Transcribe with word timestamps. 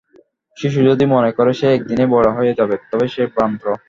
শিশু 0.57 0.79
যদি 0.89 1.05
মনে 1.05 1.31
করে, 1.37 1.51
সে 1.53 1.67
একদিনেই 1.73 2.11
বড় 2.15 2.27
হইয়া 2.37 2.57
যাইবে, 2.57 2.75
তবে 2.91 3.05
সে 3.07 3.23
ভ্রান্ত। 3.33 3.63